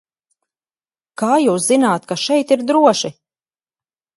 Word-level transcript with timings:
Kā 1.21 1.29
jūs 1.43 1.67
zināt, 1.73 2.09
ka 2.13 2.17
šeit 2.25 2.55
ir 2.57 2.65
droši? 2.73 3.13